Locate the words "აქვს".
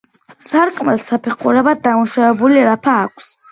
3.07-3.33